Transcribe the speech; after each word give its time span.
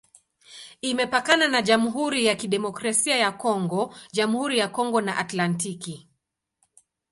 Imepakana 0.81 1.47
na 1.47 1.61
Jamhuri 1.61 2.25
ya 2.25 2.35
Kidemokrasia 2.35 3.15
ya 3.17 3.31
Kongo, 3.31 3.95
Jamhuri 4.11 4.57
ya 4.57 4.67
Kongo 4.67 5.01
na 5.01 5.17
Atlantiki. 5.17 6.07